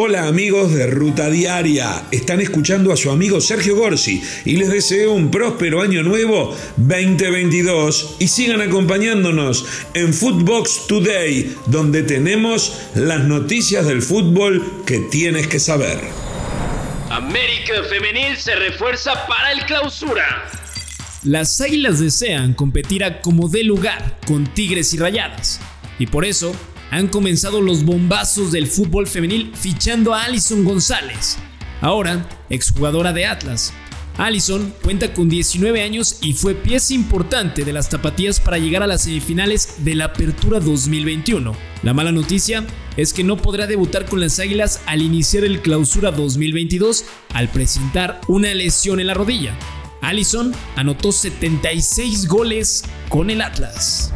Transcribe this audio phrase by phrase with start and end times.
[0.00, 5.12] Hola amigos de Ruta Diaria, están escuchando a su amigo Sergio Gorsi y les deseo
[5.12, 13.88] un próspero año nuevo 2022 y sigan acompañándonos en Footbox Today, donde tenemos las noticias
[13.88, 15.98] del fútbol que tienes que saber.
[17.10, 20.48] América Femenil se refuerza para el clausura.
[21.24, 25.60] Las Águilas desean competir a como dé lugar con Tigres y Rayadas,
[25.98, 26.54] y por eso
[26.90, 31.38] han comenzado los bombazos del fútbol femenil fichando a Alison González,
[31.80, 33.72] ahora exjugadora de Atlas.
[34.18, 38.88] Alison cuenta con 19 años y fue pieza importante de las tapatías para llegar a
[38.88, 41.54] las semifinales de la Apertura 2021.
[41.84, 46.10] La mala noticia es que no podrá debutar con las Águilas al iniciar el Clausura
[46.10, 49.56] 2022 al presentar una lesión en la rodilla.
[50.02, 54.12] Allison anotó 76 goles con el Atlas.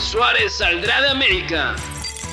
[0.00, 1.76] Suárez saldrá de América.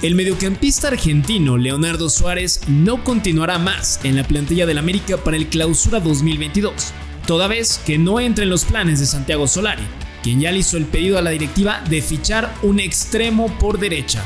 [0.00, 5.48] El mediocampista argentino Leonardo Suárez no continuará más en la plantilla del América para el
[5.48, 6.92] Clausura 2022,
[7.26, 9.82] toda vez que no entra en los planes de Santiago Solari,
[10.22, 14.22] quien ya le hizo el pedido a la directiva de fichar un extremo por derecha.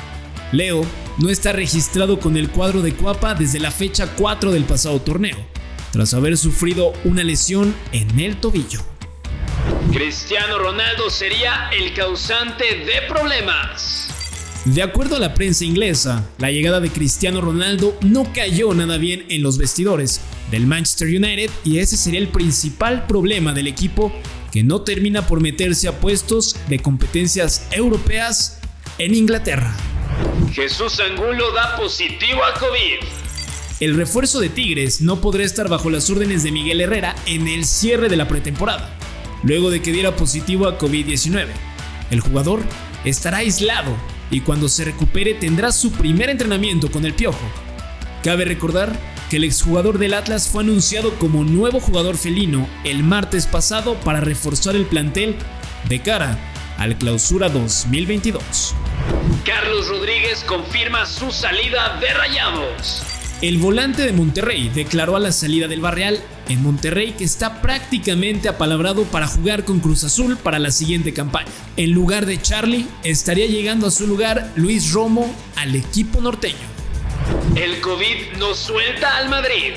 [0.53, 0.85] Leo
[1.19, 5.37] no está registrado con el cuadro de Cuapa desde la fecha 4 del pasado torneo,
[5.91, 8.92] tras haber sufrido una lesión en el tobillo.
[9.93, 14.09] Cristiano Ronaldo sería el causante de problemas.
[14.65, 19.27] De acuerdo a la prensa inglesa, la llegada de Cristiano Ronaldo no cayó nada bien
[19.29, 24.11] en los vestidores del Manchester United y ese sería el principal problema del equipo
[24.51, 28.61] que no termina por meterse a puestos de competencias europeas
[28.97, 29.77] en Inglaterra.
[30.55, 33.23] Jesús Angulo da positivo a COVID.
[33.81, 37.67] El refuerzo de Tigres no podrá estar bajo las órdenes de Miguel Herrera en el
[37.67, 38.97] cierre de la pretemporada,
[39.43, 41.49] luego de que diera positivo a COVID-19.
[42.11, 42.61] El jugador
[43.05, 43.97] estará aislado
[44.31, 47.47] y cuando se recupere tendrá su primer entrenamiento con el Piojo.
[48.23, 53.47] Cabe recordar que el exjugador del Atlas fue anunciado como nuevo jugador felino el martes
[53.47, 55.37] pasado para reforzar el plantel
[55.89, 56.39] de cara
[56.79, 58.75] al clausura 2022.
[59.45, 63.12] Carlos Rodríguez confirma su salida de Rayados.
[63.43, 68.49] El volante de Monterrey declaró a la salida del Barreal en Monterrey que está prácticamente
[68.49, 71.51] apalabrado para jugar con Cruz Azul para la siguiente campaña.
[71.77, 76.55] En lugar de Charlie, estaría llegando a su lugar Luis Romo al equipo norteño.
[77.57, 79.73] El COVID no suelta al Madrid.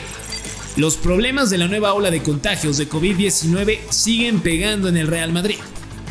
[0.77, 5.33] Los problemas de la nueva ola de contagios de COVID-19 siguen pegando en el Real
[5.33, 5.57] Madrid.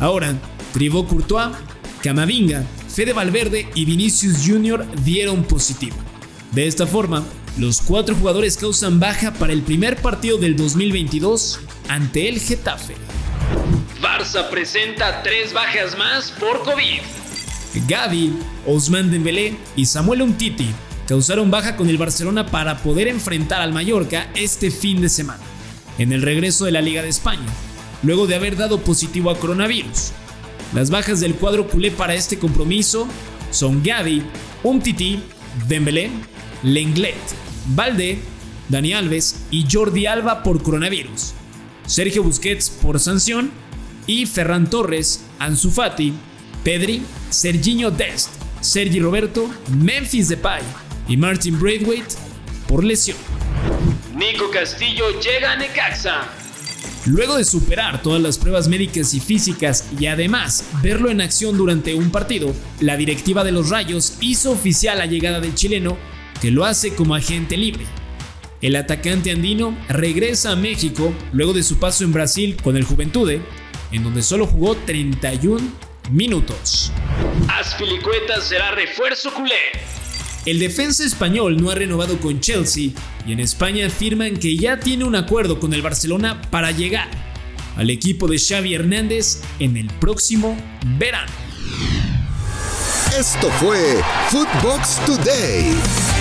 [0.01, 0.35] Ahora,
[0.73, 1.55] Tribó Courtois,
[2.03, 4.85] Camavinga, Fede Valverde y Vinicius Jr.
[5.05, 5.95] dieron positivo.
[6.51, 7.23] De esta forma,
[7.57, 12.95] los cuatro jugadores causan baja para el primer partido del 2022 ante el Getafe.
[14.01, 16.99] Barça presenta tres bajas más por COVID.
[17.87, 18.33] Gaby,
[18.67, 20.67] Osman Dembélé y Samuel Umtiti
[21.07, 25.43] causaron baja con el Barcelona para poder enfrentar al Mallorca este fin de semana,
[25.97, 27.45] en el regreso de la Liga de España,
[28.03, 30.11] luego de haber dado positivo a coronavirus.
[30.73, 33.07] Las bajas del cuadro culé para este compromiso
[33.51, 34.23] son Gaby,
[34.63, 35.21] Umtiti,
[35.67, 36.09] Dembélé,
[36.63, 38.19] Lenglet, Valde,
[38.69, 41.33] Dani Alves y Jordi Alba por coronavirus,
[41.85, 43.51] Sergio Busquets por sanción
[44.07, 46.13] y Ferran Torres, Ansu Fati,
[46.63, 48.29] Pedri, Serginho Dest,
[48.61, 50.61] Sergi Roberto, Memphis Depay
[51.07, 52.15] y Martin Braithwaite
[52.67, 53.17] por lesión.
[54.15, 56.23] Nico Castillo llega a Necaxa.
[57.05, 61.93] Luego de superar todas las pruebas médicas y físicas y además verlo en acción durante
[61.93, 65.97] un partido, la directiva de los Rayos hizo oficial la llegada del chileno
[66.41, 67.85] que lo hace como agente libre.
[68.61, 73.41] El atacante andino regresa a México luego de su paso en Brasil con el Juventude,
[73.91, 75.61] en donde solo jugó 31
[76.11, 76.91] minutos.
[77.47, 79.53] Aspilicueta será refuerzo culé.
[80.45, 82.91] El defensa español no ha renovado con Chelsea
[83.25, 87.09] y en España afirman que ya tiene un acuerdo con el Barcelona para llegar
[87.75, 90.55] al equipo de Xavi Hernández en el próximo
[90.97, 91.31] verano.
[93.17, 96.14] Esto fue Footbox Today.